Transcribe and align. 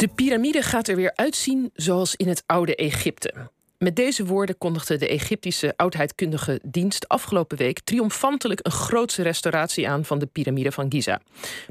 De 0.00 0.08
piramide 0.08 0.62
gaat 0.62 0.88
er 0.88 0.96
weer 0.96 1.12
uitzien 1.14 1.70
zoals 1.74 2.16
in 2.16 2.28
het 2.28 2.42
oude 2.46 2.76
Egypte. 2.76 3.50
Met 3.78 3.96
deze 3.96 4.26
woorden 4.26 4.58
kondigde 4.58 4.96
de 4.96 5.08
Egyptische 5.08 5.72
oudheidkundige 5.76 6.60
dienst 6.64 7.08
afgelopen 7.08 7.56
week 7.56 7.80
triomfantelijk 7.80 8.60
een 8.62 8.72
grootse 8.72 9.22
restauratie 9.22 9.88
aan 9.88 10.04
van 10.04 10.18
de 10.18 10.26
piramide 10.26 10.72
van 10.72 10.90
Giza. 10.90 11.20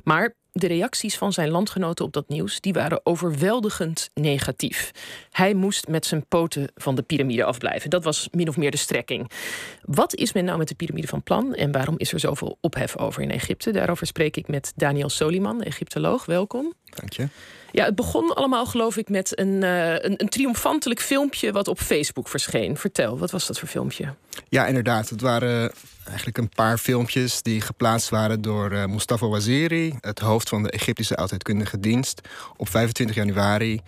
Maar 0.03 0.35
de 0.51 0.67
reacties 0.67 1.17
van 1.17 1.33
zijn 1.33 1.49
landgenoten 1.49 2.05
op 2.05 2.13
dat 2.13 2.29
nieuws 2.29 2.61
die 2.61 2.73
waren 2.73 3.01
overweldigend 3.03 4.09
negatief. 4.13 4.91
Hij 5.31 5.53
moest 5.53 5.87
met 5.87 6.05
zijn 6.05 6.25
poten 6.25 6.71
van 6.75 6.95
de 6.95 7.01
piramide 7.01 7.43
afblijven. 7.43 7.89
Dat 7.89 8.03
was 8.03 8.27
min 8.31 8.49
of 8.49 8.57
meer 8.57 8.71
de 8.71 8.77
strekking. 8.77 9.31
Wat 9.81 10.15
is 10.15 10.33
men 10.33 10.45
nou 10.45 10.57
met 10.57 10.67
de 10.67 10.75
piramide 10.75 11.07
van 11.07 11.23
plan 11.23 11.55
en 11.55 11.71
waarom 11.71 11.95
is 11.97 12.13
er 12.13 12.19
zoveel 12.19 12.57
ophef 12.61 12.97
over 12.97 13.21
in 13.21 13.31
Egypte? 13.31 13.71
Daarover 13.71 14.07
spreek 14.07 14.37
ik 14.37 14.47
met 14.47 14.73
Daniel 14.75 15.09
Soliman, 15.09 15.61
Egyptoloog. 15.61 16.25
Welkom. 16.25 16.73
Dank 16.89 17.13
je. 17.13 17.27
Ja, 17.71 17.85
het 17.85 17.95
begon 17.95 18.35
allemaal 18.35 18.65
geloof 18.65 18.97
ik 18.97 19.09
met 19.09 19.39
een, 19.39 19.61
uh, 19.61 19.91
een, 19.91 20.21
een, 20.21 20.29
triomfantelijk 20.29 21.01
filmpje 21.01 21.51
wat 21.51 21.67
op 21.67 21.79
Facebook 21.79 22.27
verscheen. 22.27 22.77
Vertel, 22.77 23.17
wat 23.17 23.31
was 23.31 23.47
dat 23.47 23.59
voor 23.59 23.67
filmpje? 23.67 24.13
Ja, 24.49 24.67
inderdaad. 24.67 25.09
Het 25.09 25.21
waren 25.21 25.71
eigenlijk 26.07 26.37
een 26.37 26.49
paar 26.49 26.77
filmpjes 26.77 27.41
die 27.41 27.61
geplaatst 27.61 28.09
waren 28.09 28.41
door 28.41 28.71
uh, 28.71 28.85
Mustafa 28.85 29.27
Waziri, 29.27 29.93
het 30.01 30.19
hoofd 30.19 30.38
van 30.47 30.63
de 30.63 30.71
Egyptische 30.71 31.15
oudheidkundige 31.15 31.79
dienst, 31.79 32.21
op 32.57 32.69
25 32.69 33.15
januari. 33.15 33.81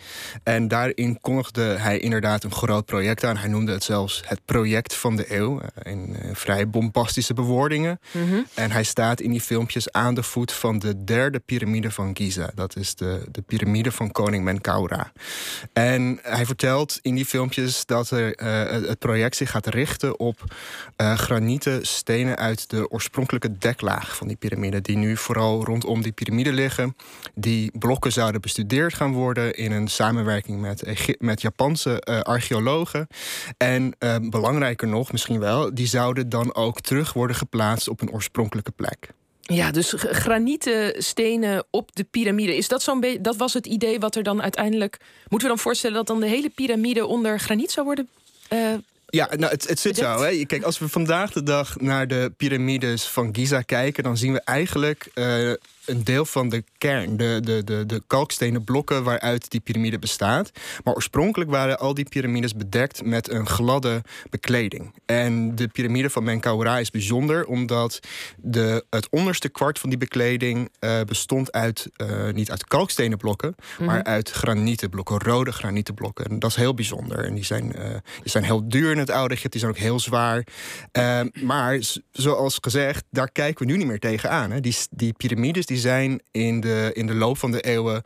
En 0.43 0.67
daarin 0.67 1.19
kondigde 1.21 1.61
hij 1.61 1.99
inderdaad 1.99 2.43
een 2.43 2.51
groot 2.51 2.85
project 2.85 3.23
aan. 3.23 3.37
Hij 3.37 3.49
noemde 3.49 3.71
het 3.71 3.83
zelfs 3.83 4.21
het 4.25 4.45
project 4.45 4.93
van 4.93 5.15
de 5.15 5.35
eeuw, 5.35 5.59
eh, 5.59 5.91
in 5.91 6.15
vrij 6.33 6.69
bombastische 6.69 7.33
bewoordingen. 7.33 7.99
Mhm. 8.11 8.41
En 8.53 8.71
hij 8.71 8.83
staat 8.83 9.21
in 9.21 9.31
die 9.31 9.41
filmpjes 9.41 9.91
aan 9.91 10.13
de 10.13 10.23
voet 10.23 10.51
van 10.51 10.79
de 10.79 11.03
derde 11.03 11.39
piramide 11.39 11.91
van 11.91 12.15
Giza. 12.15 12.49
Dat 12.55 12.75
is 12.75 12.95
de, 12.95 13.23
de 13.31 13.41
piramide 13.41 13.91
van 13.91 14.11
koning 14.11 14.43
Menkaura. 14.43 15.11
En 15.73 16.19
hij 16.21 16.45
vertelt 16.45 16.99
in 17.01 17.15
die 17.15 17.25
filmpjes 17.25 17.85
dat 17.85 18.11
er, 18.11 18.41
uh, 18.41 18.87
het 18.87 18.99
project 18.99 19.35
zich 19.35 19.49
gaat 19.49 19.67
richten 19.67 20.19
op 20.19 20.43
uh, 20.97 21.13
granieten 21.13 21.87
stenen 21.87 22.37
uit 22.37 22.69
de 22.69 22.89
oorspronkelijke 22.89 23.57
deklaag 23.57 24.15
van 24.15 24.27
die 24.27 24.37
piramide, 24.37 24.81
die 24.81 24.97
nu 24.97 25.17
vooral 25.17 25.65
rondom 25.65 26.01
die 26.01 26.11
piramide 26.11 26.40
liggen. 26.49 26.95
Die 27.35 27.71
blokken 27.79 28.11
zouden 28.11 28.41
bestudeerd 28.41 28.93
gaan 28.93 29.13
worden 29.13 29.53
in 29.53 29.71
een 29.71 29.87
samenwerking 29.87 30.61
met, 30.61 30.83
met 31.19 31.41
Japanse 31.41 32.03
uh, 32.09 32.19
archeologen. 32.19 33.07
En 33.57 33.95
belangrijker 34.21 34.87
nog, 34.87 35.11
misschien 35.11 35.39
wel, 35.39 35.73
die 35.73 35.87
zouden 35.87 36.29
dan 36.29 36.55
ook 36.55 36.81
terug 36.81 37.13
worden 37.13 37.35
geplaatst 37.35 37.87
op 37.87 38.01
een 38.01 38.11
oorspronkelijke 38.11 38.71
plek. 38.71 39.09
Ja, 39.41 39.71
dus 39.71 39.93
granieten 39.97 41.03
stenen 41.03 41.63
op 41.69 41.95
de 41.95 42.03
piramide. 42.03 42.55
Is 42.55 42.67
dat 42.67 42.81
zo'n 42.81 42.99
beetje. 42.99 43.21
Dat 43.21 43.35
was 43.35 43.53
het 43.53 43.65
idee 43.65 43.99
wat 43.99 44.15
er 44.15 44.23
dan 44.23 44.41
uiteindelijk. 44.41 44.97
Moeten 45.27 45.47
we 45.47 45.53
dan 45.53 45.63
voorstellen 45.63 45.95
dat 45.95 46.07
dan 46.07 46.19
de 46.19 46.27
hele 46.27 46.49
piramide 46.49 47.05
onder 47.05 47.39
graniet 47.39 47.71
zou 47.71 47.85
worden 47.85 48.09
uh, 48.53 48.73
ja, 49.11 49.29
nou, 49.35 49.51
het, 49.51 49.67
het 49.67 49.79
zit 49.79 49.97
zo. 49.97 50.21
Hè. 50.21 50.45
Kijk, 50.45 50.63
als 50.63 50.79
we 50.79 50.89
vandaag 50.89 51.31
de 51.31 51.43
dag 51.43 51.79
naar 51.79 52.07
de 52.07 52.33
piramides 52.37 53.03
van 53.03 53.35
Giza 53.35 53.61
kijken, 53.61 54.03
dan 54.03 54.17
zien 54.17 54.33
we 54.33 54.41
eigenlijk 54.41 55.09
uh, 55.15 55.51
een 55.91 56.03
deel 56.03 56.25
van 56.25 56.49
de 56.49 56.63
kern, 56.77 57.17
de, 57.17 57.39
de, 57.43 57.63
de, 57.63 57.85
de 57.85 58.01
kalkstenen 58.07 58.63
blokken 58.63 59.03
waaruit 59.03 59.51
die 59.51 59.59
piramide 59.59 59.99
bestaat. 59.99 60.51
Maar 60.83 60.93
oorspronkelijk 60.93 61.49
waren 61.49 61.79
al 61.79 61.93
die 61.93 62.09
piramides 62.09 62.55
bedekt 62.55 63.05
met 63.05 63.29
een 63.29 63.47
gladde 63.47 64.01
bekleding. 64.29 64.93
En 65.05 65.55
de 65.55 65.67
piramide 65.67 66.09
van 66.09 66.23
Menkaura 66.23 66.79
is 66.79 66.89
bijzonder 66.89 67.45
omdat 67.45 67.99
de, 68.37 68.85
het 68.89 69.09
onderste 69.09 69.49
kwart 69.49 69.79
van 69.79 69.89
die 69.89 69.97
bekleding 69.97 70.69
uh, 70.79 71.01
bestond 71.01 71.51
uit, 71.51 71.89
uh, 71.97 72.33
niet 72.33 72.51
uit 72.51 72.65
kalkstenen 72.65 73.17
blokken, 73.17 73.55
mhm. 73.77 73.85
maar 73.85 74.03
uit 74.03 74.31
granieten 74.31 74.89
blokken, 74.89 75.19
rode 75.19 75.51
granieten 75.51 75.93
blokken. 75.93 76.25
En 76.25 76.39
dat 76.39 76.49
is 76.49 76.55
heel 76.55 76.73
bijzonder. 76.73 77.25
En 77.25 77.33
die 77.33 77.45
zijn, 77.45 77.73
uh, 77.75 77.83
die 78.21 78.31
zijn 78.31 78.43
heel 78.43 78.69
duur 78.69 78.91
in 78.91 78.97
het 78.97 79.09
oude 79.09 79.33
Egypte, 79.33 79.49
die 79.49 79.59
zijn 79.59 79.71
ook 79.71 79.77
heel 79.77 79.99
zwaar. 79.99 80.43
maar 81.43 81.79
zoals 82.11 82.57
gezegd, 82.61 83.03
daar 83.09 83.31
kijken 83.31 83.65
we 83.65 83.71
nu 83.71 83.77
niet 83.77 83.87
meer 83.87 83.99
tegenaan. 83.99 84.51
Hè. 84.51 84.59
Die, 84.59 84.75
die 84.89 85.13
piramides 85.13 85.65
die 85.65 85.77
zijn 85.81 86.21
in 86.31 86.59
de, 86.59 86.89
in 86.93 87.07
de 87.07 87.13
loop 87.13 87.37
van 87.37 87.51
de 87.51 87.61
eeuwen 87.61 88.03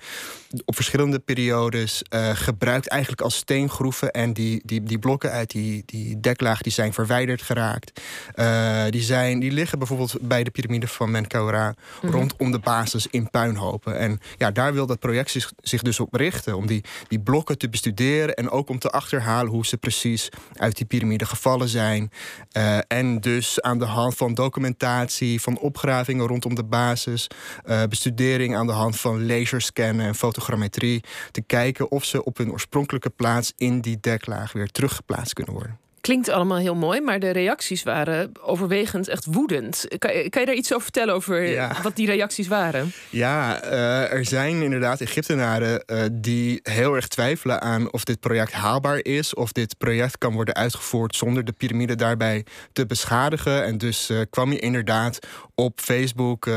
op 0.65 0.75
verschillende 0.75 1.19
periodes 1.19 2.03
uh, 2.09 2.29
gebruikt 2.33 2.87
eigenlijk 2.87 3.21
als 3.21 3.35
steengroeven. 3.35 4.11
En 4.11 4.33
die, 4.33 4.61
die, 4.65 4.83
die 4.83 4.99
blokken 4.99 5.31
uit 5.31 5.51
die, 5.51 5.83
die 5.85 6.19
deklaag 6.19 6.61
die 6.61 6.71
zijn 6.71 6.93
verwijderd 6.93 7.41
geraakt. 7.41 8.01
Uh, 8.35 8.83
die, 8.89 9.01
zijn, 9.01 9.39
die 9.39 9.51
liggen 9.51 9.77
bijvoorbeeld 9.77 10.15
bij 10.21 10.43
de 10.43 10.51
piramide 10.51 10.87
van 10.87 11.11
Menkaura 11.11 11.75
mm 12.01 12.13
rondom 12.15 12.51
de 12.51 12.59
basis 12.59 13.07
in 13.09 13.29
puinhopen. 13.29 13.97
En 13.97 14.19
ja, 14.37 14.51
daar 14.51 14.73
wil 14.73 14.85
dat 14.85 14.99
project 14.99 15.31
zich, 15.31 15.51
zich 15.61 15.81
dus 15.81 15.99
op 15.99 16.13
richten. 16.13 16.55
Om 16.55 16.67
die, 16.67 16.83
die 17.07 17.19
blokken 17.19 17.57
te 17.57 17.69
bestuderen 17.69 18.35
en 18.35 18.49
ook 18.49 18.69
om 18.69 18.79
te 18.79 18.89
achterhalen 18.89 19.51
hoe 19.51 19.65
ze 19.65 19.77
precies 19.77 20.29
uit 20.53 20.77
die 20.77 20.85
piramide 20.85 21.25
gevallen 21.25 21.67
zijn. 21.67 22.11
Uh, 22.57 22.77
en 22.87 23.19
dus 23.19 23.61
aan 23.61 23.79
de 23.79 23.85
hand 23.85 24.15
van 24.15 24.33
documentatie, 24.33 25.41
van 25.41 25.57
opgravingen 25.57 26.27
rondom 26.27 26.55
de 26.55 26.63
basis, 26.63 27.27
uh, 27.65 27.83
bestudering 27.83 28.55
aan 28.55 28.67
de 28.67 28.73
hand 28.73 28.99
van 28.99 29.25
laserscannen 29.25 30.05
en 30.05 30.15
fotogrammetrie 30.15 31.03
te 31.31 31.41
kijken 31.41 31.91
of 31.91 32.05
ze 32.05 32.23
op 32.23 32.37
hun 32.37 32.51
oorspronkelijke 32.51 33.09
plaats 33.09 33.53
in 33.57 33.81
die 33.81 33.97
deklaag 34.01 34.51
weer 34.51 34.71
teruggeplaatst 34.71 35.33
kunnen 35.33 35.53
worden. 35.53 35.84
Klinkt 36.05 36.29
allemaal 36.29 36.57
heel 36.57 36.75
mooi, 36.75 37.01
maar 37.01 37.19
de 37.19 37.29
reacties 37.29 37.83
waren 37.83 38.31
overwegend 38.41 39.07
echt 39.07 39.25
woedend. 39.25 39.85
Kan, 39.87 40.11
kan 40.29 40.41
je 40.41 40.45
daar 40.45 40.55
iets 40.55 40.71
over 40.73 40.83
vertellen 40.83 41.13
over 41.13 41.69
wat 41.83 41.95
die 41.95 42.05
reacties 42.05 42.47
waren? 42.47 42.91
Ja, 43.09 43.63
uh, 43.63 44.11
er 44.11 44.25
zijn 44.25 44.61
inderdaad 44.61 45.01
Egyptenaren 45.01 45.83
uh, 45.85 46.01
die 46.11 46.59
heel 46.63 46.95
erg 46.95 47.07
twijfelen 47.07 47.61
aan 47.61 47.91
of 47.91 48.03
dit 48.03 48.19
project 48.19 48.51
haalbaar 48.51 48.99
is, 49.01 49.33
of 49.33 49.51
dit 49.51 49.77
project 49.77 50.17
kan 50.17 50.33
worden 50.33 50.55
uitgevoerd 50.55 51.15
zonder 51.15 51.45
de 51.45 51.51
piramide 51.51 51.95
daarbij 51.95 52.45
te 52.73 52.85
beschadigen. 52.85 53.63
En 53.63 53.77
dus 53.77 54.09
uh, 54.09 54.21
kwam 54.29 54.51
je 54.51 54.59
inderdaad 54.59 55.19
op 55.55 55.79
Facebook 55.79 56.49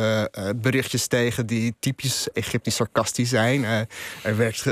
berichtjes 0.56 1.06
tegen 1.06 1.46
die 1.46 1.76
typisch 1.80 2.28
Egyptisch 2.32 2.74
sarcastisch 2.74 3.28
zijn. 3.28 3.64
er 4.22 4.36
werd, 4.36 4.64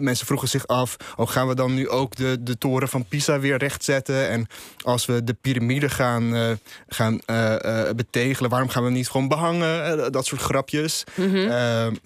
mensen 0.00 0.26
vroegen 0.26 0.48
zich 0.48 0.66
af: 0.66 0.96
oh, 1.16 1.28
gaan 1.28 1.48
we 1.48 1.54
dan 1.54 1.74
nu 1.74 1.88
ook 1.88 2.16
de, 2.16 2.36
de 2.40 2.58
toren 2.58 2.88
van 2.88 3.04
Pisa 3.04 3.40
weer 3.40 3.56
rechtzetten? 3.56 4.05
En 4.08 4.46
als 4.82 5.06
we 5.06 5.24
de 5.24 5.34
piramide 5.34 5.88
gaan, 5.88 6.34
uh, 6.34 6.50
gaan 6.88 7.20
uh, 7.30 7.90
betegelen, 7.96 8.50
waarom 8.50 8.68
gaan 8.68 8.84
we 8.84 8.90
niet 8.90 9.08
gewoon 9.08 9.28
behangen? 9.28 10.12
dat 10.12 10.26
soort 10.26 10.40
grapjes. 10.40 11.04
Mm 11.14 11.98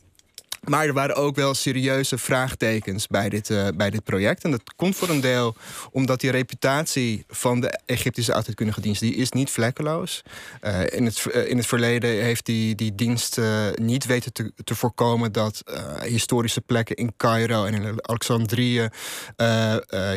maar 0.69 0.87
er 0.87 0.93
waren 0.93 1.17
ook 1.17 1.37
wel 1.37 1.55
serieuze 1.55 2.19
vraagtekens 2.19 3.07
bij 3.07 3.29
dit, 3.29 3.49
uh, 3.49 3.69
bij 3.75 3.91
dit 3.91 4.05
project. 4.05 4.45
En 4.45 4.51
dat 4.51 4.63
komt 4.77 4.97
voor 4.97 5.09
een 5.09 5.21
deel 5.21 5.55
omdat 5.91 6.21
die 6.21 6.31
reputatie 6.31 7.25
van 7.29 7.61
de 7.61 7.79
Egyptische 7.87 8.33
oudheidkundige 8.33 8.81
dienst... 8.81 9.01
die 9.01 9.15
is 9.15 9.31
niet 9.31 9.51
vlekkeloos. 9.51 10.23
Uh, 10.63 10.81
in, 10.87 11.05
het, 11.05 11.25
uh, 11.35 11.49
in 11.49 11.57
het 11.57 11.67
verleden 11.67 12.11
heeft 12.11 12.47
die, 12.47 12.75
die 12.75 12.95
dienst 12.95 13.41
niet 13.75 14.07
weten 14.07 14.33
te, 14.33 14.53
te 14.65 14.75
voorkomen... 14.75 15.33
dat 15.33 15.63
historische 16.03 16.61
plekken 16.61 16.97
in 16.97 17.13
Cairo 17.17 17.65
en 17.65 17.75
in 17.75 18.09
Alexandrië 18.09 18.89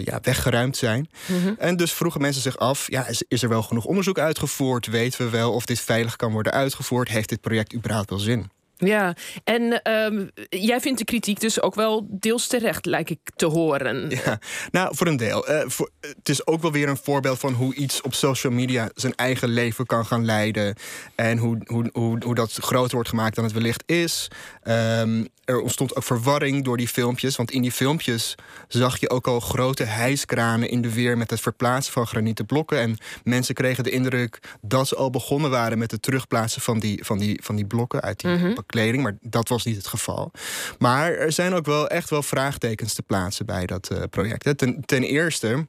ja, 0.03 0.19
weggeruimd 0.21 0.77
zijn. 0.77 1.09
Mm 1.25 1.41
-hmm. 1.41 1.55
En 1.57 1.77
dus 1.77 1.91
vroegen 1.91 2.21
mensen 2.21 2.41
zich 2.41 2.57
af... 2.57 2.91
Ja, 2.91 3.07
is, 3.07 3.23
is 3.27 3.43
er 3.43 3.49
wel 3.49 3.63
genoeg 3.63 3.85
onderzoek 3.85 4.19
uitgevoerd? 4.19 4.85
Weten 4.87 5.25
we 5.25 5.31
wel 5.31 5.53
of 5.53 5.65
dit 5.65 5.79
veilig 5.79 6.15
kan 6.15 6.31
worden 6.31 6.51
uitgevoerd? 6.51 7.09
Heeft 7.09 7.29
dit 7.29 7.41
project 7.41 7.73
überhaupt 7.73 8.09
wel 8.09 8.19
zin? 8.19 8.51
Ja, 8.85 9.15
en 9.43 9.91
um, 9.91 10.31
jij 10.49 10.81
vindt 10.81 10.99
de 10.99 11.05
kritiek 11.05 11.39
dus 11.39 11.61
ook 11.61 11.75
wel 11.75 12.07
deels 12.09 12.47
terecht, 12.47 12.85
lijkt 12.85 13.09
ik 13.09 13.19
te 13.35 13.45
horen. 13.45 14.09
Ja, 14.09 14.39
nou, 14.71 14.95
voor 14.95 15.07
een 15.07 15.17
deel. 15.17 15.49
Uh, 15.49 15.61
voor, 15.65 15.89
het 15.99 16.29
is 16.29 16.47
ook 16.47 16.61
wel 16.61 16.71
weer 16.71 16.89
een 16.89 16.97
voorbeeld 16.97 17.39
van 17.39 17.53
hoe 17.53 17.75
iets 17.75 18.01
op 18.01 18.13
social 18.13 18.53
media 18.53 18.89
zijn 18.95 19.15
eigen 19.15 19.49
leven 19.49 19.85
kan 19.85 20.05
gaan 20.05 20.25
leiden. 20.25 20.75
En 21.15 21.37
hoe, 21.37 21.57
hoe, 21.65 21.89
hoe, 21.93 22.17
hoe 22.23 22.35
dat 22.35 22.51
groter 22.51 22.93
wordt 22.93 23.09
gemaakt 23.09 23.35
dan 23.35 23.43
het 23.43 23.53
wellicht 23.53 23.83
is. 23.85 24.27
Um, 24.63 25.27
er 25.45 25.61
ontstond 25.61 25.95
ook 25.95 26.03
verwarring 26.03 26.63
door 26.63 26.77
die 26.77 26.87
filmpjes. 26.87 27.35
Want 27.35 27.51
in 27.51 27.61
die 27.61 27.71
filmpjes 27.71 28.35
zag 28.67 28.99
je 28.99 29.09
ook 29.09 29.27
al 29.27 29.39
grote 29.39 29.83
hijskranen 29.83 30.69
in 30.69 30.81
de 30.81 30.93
weer 30.93 31.17
met 31.17 31.29
het 31.29 31.41
verplaatsen 31.41 31.93
van 31.93 32.07
granieten 32.07 32.45
blokken. 32.45 32.79
En 32.79 32.97
mensen 33.23 33.55
kregen 33.55 33.83
de 33.83 33.89
indruk 33.89 34.39
dat 34.61 34.87
ze 34.87 34.95
al 34.95 35.09
begonnen 35.09 35.49
waren 35.49 35.77
met 35.77 35.91
het 35.91 36.01
terugplaatsen 36.01 36.61
van 36.61 36.79
die, 36.79 37.05
van 37.05 37.17
die, 37.17 37.39
van 37.43 37.55
die 37.55 37.65
blokken 37.65 38.01
uit 38.01 38.19
die 38.19 38.31
mm 38.31 38.55
kleding. 38.73 39.03
Maar 39.03 39.17
dat 39.21 39.49
was 39.49 39.65
niet 39.65 39.75
het 39.75 39.87
geval. 39.87 40.31
Maar 40.77 41.11
er 41.11 41.31
zijn 41.31 41.53
ook 41.53 41.65
wel 41.65 41.87
echt 41.87 42.09
wel 42.09 42.23
vraagtekens 42.23 42.93
te 42.93 43.03
plaatsen 43.03 43.45
bij 43.45 43.65
dat 43.65 43.89
uh, 43.91 44.03
project. 44.09 44.57
Ten, 44.57 44.81
ten 44.85 45.03
eerste 45.03 45.67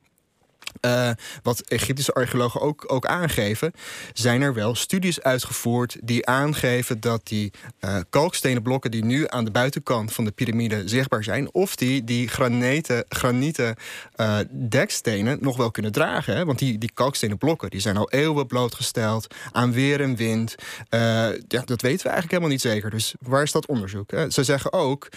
Uh, 0.80 1.10
wat 1.42 1.60
Egyptische 1.60 2.12
archeologen 2.12 2.60
ook, 2.60 2.84
ook 2.86 3.06
aangeven, 3.06 3.72
zijn 4.12 4.42
er 4.42 4.54
wel 4.54 4.74
studies 4.74 5.22
uitgevoerd 5.22 5.96
die 6.02 6.26
aangeven 6.26 7.00
dat 7.00 7.20
die 7.26 7.52
uh, 7.80 7.96
kalkstenen 8.10 8.62
blokken 8.62 8.90
die 8.90 9.04
nu 9.04 9.24
aan 9.28 9.44
de 9.44 9.50
buitenkant 9.50 10.12
van 10.12 10.24
de 10.24 10.30
piramide 10.30 10.88
zichtbaar 10.88 11.24
zijn, 11.24 11.52
of 11.52 11.76
die, 11.76 12.04
die 12.04 12.28
granieten, 12.28 13.04
granieten 13.08 13.76
uh, 14.16 14.38
dekstenen 14.50 15.38
nog 15.40 15.56
wel 15.56 15.70
kunnen 15.70 15.92
dragen. 15.92 16.36
Hè? 16.36 16.44
Want 16.44 16.58
die, 16.58 16.78
die 16.78 16.90
kalkstenen 16.94 17.38
blokken 17.38 17.70
die 17.70 17.80
zijn 17.80 17.96
al 17.96 18.10
eeuwen 18.10 18.46
blootgesteld 18.46 19.34
aan 19.52 19.72
weer 19.72 20.00
en 20.00 20.16
wind. 20.16 20.54
ja, 21.48 21.62
dat 21.64 21.82
weten 21.82 22.02
we 22.02 22.08
eigenlijk 22.08 22.30
helemaal 22.30 22.48
niet 22.48 22.60
zeker. 22.60 22.90
Dus 22.90 23.14
waar 23.20 23.42
is 23.42 23.52
dat 23.52 23.66
onderzoek? 23.66 24.10
Hè? 24.10 24.30
Ze 24.30 24.44
zeggen 24.44 24.72
ook, 24.72 25.08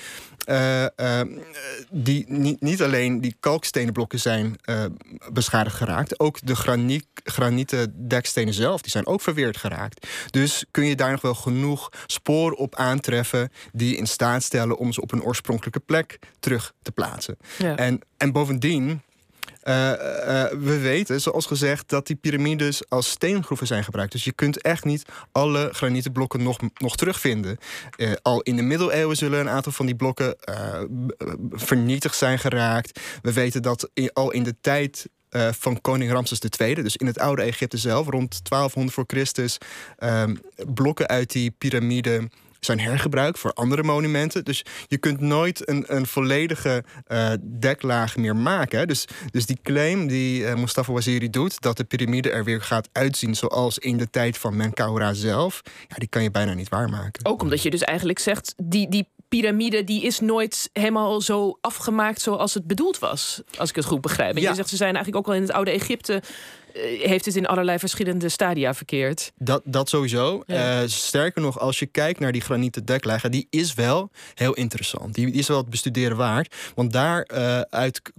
die, 1.89 2.25
niet, 2.27 2.62
niet 2.62 2.81
alleen 2.81 3.21
die 3.21 3.36
kalkstenen 3.39 3.94
blokken 3.94 4.19
zijn 4.19 4.56
beschadigd 5.48 5.76
geraakt. 5.76 6.20
Ook 6.20 6.40
de 6.44 6.56
graniet, 6.56 7.06
granieten 7.24 8.08
dekstenen 8.08 8.54
zelf, 8.54 8.82
die 8.82 8.92
zijn 8.92 9.08
ook 9.08 9.22
verweerd 9.22 9.58
geraakt. 9.58 10.08
Dus 10.30 10.66
kun 10.72 10.86
je 10.86 10.96
daar 10.96 11.12
nog 11.12 11.22
wel 11.22 11.36
genoeg 11.36 11.90
sporen 12.06 12.58
op 12.58 12.76
aantreffen 12.76 13.52
die 13.74 13.98
in 13.98 14.08
staat 14.08 14.44
stellen 14.44 14.78
om 14.78 14.94
ze 14.94 15.02
op 15.02 15.12
een 15.12 15.24
oorspronkelijke 15.24 15.80
plek 15.80 16.20
terug 16.40 16.74
te 16.82 16.92
plaatsen. 16.92 17.38
En, 17.76 18.02
en 18.18 18.32
bovendien. 18.32 19.02
Uh, 19.64 19.74
uh, 19.74 20.44
we 20.60 20.80
weten, 20.82 21.22
zoals 21.22 21.46
gezegd, 21.46 21.90
dat 21.90 22.08
die 22.08 22.16
piramides 22.16 22.90
als 22.90 23.10
steengroeven 23.10 23.68
zijn 23.68 23.84
gebruikt. 23.84 24.12
Dus 24.12 24.24
je 24.24 24.32
kunt 24.32 24.62
echt 24.62 24.86
niet 24.86 25.06
alle 25.32 25.70
granieten 25.72 26.12
blokken 26.12 26.44
nog, 26.44 26.58
nog 26.78 26.96
terugvinden. 26.96 27.58
Uh, 27.98 28.12
al 28.22 28.42
in 28.42 28.56
de 28.56 28.62
middeleeuwen 28.62 29.16
zullen 29.16 29.40
een 29.40 29.50
aantal 29.50 29.72
van 29.72 29.86
die 29.86 29.96
blokken 29.96 30.36
vernietigd 31.52 32.16
zijn 32.16 32.40
geraakt. 32.40 33.00
We 33.22 33.34
weten 33.34 33.62
dat 33.62 33.90
in, 33.94 34.14
al 34.14 34.32
in 34.32 34.44
de 34.44 34.56
tijd 34.62 35.08
uh, 35.32 35.48
van 35.52 35.82
koning 35.82 36.12
Ramses 36.12 36.40
II. 36.60 36.74
Dus 36.74 36.96
in 36.96 37.08
het 37.08 37.20
oude 37.20 37.42
Egypte 37.42 37.78
zelf, 37.78 38.08
rond 38.08 38.50
1200 38.50 38.94
voor 38.94 39.04
Christus, 39.08 39.58
um, 40.00 40.40
blokken 40.74 41.08
uit 41.08 41.32
die 41.32 41.52
piramide 41.52 42.30
zijn 42.60 42.80
hergebruikt 42.80 43.40
voor 43.40 43.54
andere 43.54 43.84
monumenten. 43.84 44.46
Dus 44.46 44.66
je 44.88 44.98
kunt 44.98 45.20
nooit 45.20 45.70
een, 45.70 45.84
een 45.88 46.06
volledige 46.06 46.84
uh, 47.08 47.30
deklaag 47.42 48.18
meer 48.18 48.36
maken. 48.36 48.88
Dus, 48.88 49.08
dus 49.32 49.46
die 49.46 49.60
claim 49.64 50.08
die 50.08 50.42
uh, 50.42 50.56
Mustafa 50.56 50.94
Waziri 50.94 51.30
doet... 51.30 51.62
dat 51.62 51.78
de 51.78 51.84
piramide 51.84 52.32
er 52.32 52.44
weer 52.44 52.62
gaat 52.62 52.90
uitzien 52.92 53.36
zoals 53.36 53.78
in 53.78 53.98
de 53.98 54.10
tijd 54.10 54.38
van 54.38 54.56
Menkaura 54.56 55.14
zelf... 55.14 55.62
Ja, 55.88 55.96
die 55.96 56.08
kan 56.08 56.24
je 56.24 56.32
bijna 56.32 56.54
niet 56.54 56.70
waarmaken. 56.70 57.26
Ook 57.26 57.42
omdat 57.42 57.62
je 57.62 57.70
dus 57.70 57.82
eigenlijk 57.82 58.20
zegt... 58.20 58.54
die, 58.64 58.90
die 58.90 59.08
piramide 59.28 59.84
die 59.84 60.04
is 60.04 60.20
nooit 60.20 60.70
helemaal 60.74 61.22
zo 61.22 61.58
afgemaakt 61.62 62.22
zoals 62.22 62.54
het 62.54 62.68
bedoeld 62.68 63.00
was. 63.00 63.42
Als 63.58 63.70
ik 63.70 63.76
het 63.76 63.86
goed 63.86 64.02
begrijp. 64.02 64.36
En 64.36 64.42
je 64.42 64.54
zegt 64.54 64.70
ze 64.70 64.76
zijn 64.76 64.96
eigenlijk 64.96 65.26
ook 65.26 65.34
al 65.34 65.40
in 65.40 65.48
het 65.48 65.52
oude 65.52 65.72
Egypte 65.72 66.22
eh, 66.74 67.10
heeft 67.10 67.26
het 67.26 67.36
in 67.36 67.46
allerlei 67.46 67.80
verschillende 67.80 68.30
stadia 68.30 68.74
verkeerd. 68.74 69.32
Dat, 69.38 69.62
dat 69.66 69.90
sowieso. 69.90 70.44
Uh, 70.48 70.80
sterker 70.86 71.42
nog, 71.42 71.60
als 71.60 71.80
je 71.80 71.86
kijkt 71.86 72.20
naar 72.20 72.32
die 72.32 72.42
granieten 72.42 72.86
deklegger, 72.86 73.30
die 73.30 73.48
is 73.50 73.74
wel 73.74 74.10
heel 74.34 74.54
interessant. 74.54 75.14
Die, 75.14 75.32
is 75.32 75.48
wel 75.48 75.58
het 75.58 75.70
bestuderen 75.70 76.18
waard. 76.18 76.56
Want 76.76 76.94
daaruit 76.94 78.02
uh, 78.04 78.14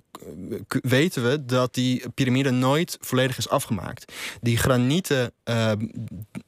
weten 0.68 1.30
we 1.30 1.44
dat 1.44 1.74
die 1.74 2.08
piramide 2.14 2.50
nooit 2.50 2.96
volledig 3.00 3.38
is 3.38 3.48
afgemaakt. 3.48 4.12
Die 4.40 4.56
granieten 4.56 5.32
uh, 5.44 5.72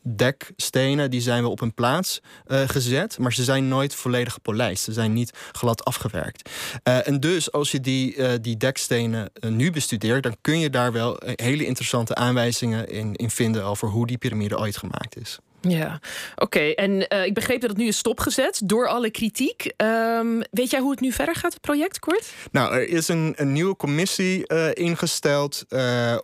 dekstenen 0.02 1.10
die 1.10 1.20
zijn 1.20 1.42
wel 1.42 1.50
op 1.50 1.60
een 1.60 1.74
plaats 1.74 2.20
uh, 2.46 2.60
gezet, 2.66 3.18
maar 3.18 3.32
ze 3.32 3.44
zijn 3.44 3.68
nooit 3.68 3.94
volledig 3.94 4.32
gepolijst. 4.32 4.84
Ze 4.84 4.92
zijn 4.92 5.12
niet 5.12 5.32
glad 5.52 5.84
afgewerkt. 5.84 6.50
Uh, 6.84 7.08
en 7.08 7.20
dus 7.20 7.52
als 7.52 7.70
je 7.70 7.80
die, 7.80 8.40
die 8.40 8.56
dekstenen 8.56 9.30
nu 9.40 9.70
bestudeert, 9.70 10.22
dan 10.22 10.36
kun 10.40 10.58
je 10.58 10.70
daar 10.70 10.92
wel 10.92 11.20
hele 11.24 11.66
interessante 11.66 12.14
aanwijzingen 12.14 12.88
in, 12.88 13.14
in 13.14 13.30
vinden 13.30 13.64
over 13.64 13.88
hoe 13.88 14.06
die 14.06 14.18
piramide 14.18 14.58
ooit 14.58 14.76
gemaakt 14.76 15.20
is. 15.20 15.38
Ja, 15.60 16.00
oké. 16.36 16.60
En 16.60 16.90
uh, 17.14 17.24
ik 17.24 17.34
begreep 17.34 17.60
dat 17.60 17.70
het 17.70 17.78
nu 17.78 17.86
is 17.86 17.98
stopgezet 17.98 18.60
door 18.64 18.88
alle 18.88 19.10
kritiek. 19.10 19.72
Um, 19.76 20.42
weet 20.50 20.70
jij 20.70 20.80
hoe 20.80 20.90
het 20.90 21.00
nu 21.00 21.12
verder 21.12 21.34
gaat, 21.34 21.52
het 21.52 21.60
project, 21.60 21.98
Kort? 21.98 22.32
Nou, 22.52 22.74
er 22.74 22.88
is 22.88 23.08
een, 23.08 23.34
een 23.36 23.52
nieuwe 23.52 23.76
commissie 23.76 24.44
uh, 24.46 24.68
ingesteld. 24.72 25.64
Uh, 25.68 26.16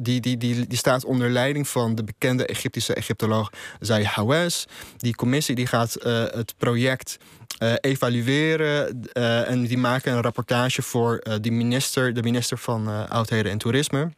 die, 0.00 0.20
die, 0.20 0.36
die, 0.36 0.66
die 0.66 0.78
staat 0.78 1.04
onder 1.04 1.30
leiding 1.30 1.68
van 1.68 1.94
de 1.94 2.04
bekende 2.04 2.46
Egyptische 2.46 2.94
Egyptoloog 2.94 3.50
Zay 3.80 4.04
Hawes. 4.04 4.66
Die 4.96 5.14
commissie 5.14 5.54
die 5.54 5.66
gaat 5.66 5.96
het 6.32 6.54
project 6.56 7.16
evalueren 7.80 9.02
en 9.46 9.62
die 9.66 9.78
maken 9.78 10.12
een 10.12 10.22
rapportage 10.22 10.82
voor 10.82 11.24
die 11.40 11.52
minister, 11.52 12.14
de 12.14 12.22
minister 12.22 12.58
van 12.58 13.08
Oudheden 13.08 13.52
en 13.52 13.58
Toerisme. 13.58 14.12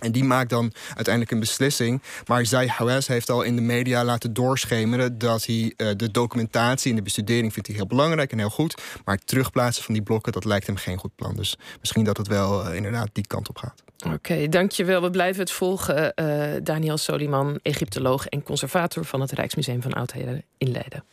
En 0.00 0.12
die 0.12 0.24
maakt 0.24 0.50
dan 0.50 0.72
uiteindelijk 0.86 1.30
een 1.30 1.40
beslissing. 1.40 2.02
Maar 2.26 2.46
Zai 2.46 2.68
Hawes 2.68 3.06
heeft 3.06 3.30
al 3.30 3.42
in 3.42 3.56
de 3.56 3.62
media 3.62 4.04
laten 4.04 4.32
doorschemeren 4.32 5.18
dat 5.18 5.46
hij 5.46 5.74
uh, 5.76 5.88
de 5.96 6.10
documentatie 6.10 6.90
en 6.90 6.96
de 6.96 7.02
bestudering 7.02 7.52
vindt 7.52 7.68
heel 7.68 7.86
belangrijk 7.86 8.32
en 8.32 8.38
heel 8.38 8.50
goed. 8.50 8.82
Maar 9.04 9.14
het 9.14 9.26
terugplaatsen 9.26 9.84
van 9.84 9.94
die 9.94 10.02
blokken, 10.02 10.32
dat 10.32 10.44
lijkt 10.44 10.66
hem 10.66 10.76
geen 10.76 10.98
goed 10.98 11.14
plan. 11.14 11.34
Dus 11.34 11.58
misschien 11.80 12.04
dat 12.04 12.16
het 12.16 12.26
wel 12.28 12.68
uh, 12.68 12.74
inderdaad 12.74 13.08
die 13.12 13.26
kant 13.26 13.48
op 13.48 13.58
gaat. 13.58 13.82
Oké, 14.14 14.48
dankjewel. 14.48 15.02
We 15.02 15.10
blijven 15.10 15.40
het 15.40 15.50
volgen. 15.50 16.12
Uh, 16.14 16.44
Daniel 16.62 16.98
Soliman, 16.98 17.58
Egyptoloog 17.62 18.26
en 18.26 18.42
conservator 18.42 19.04
van 19.04 19.20
het 19.20 19.32
Rijksmuseum 19.32 19.82
van 19.82 19.92
Oudheden 19.92 20.44
in 20.58 20.70
Leiden. 20.70 21.04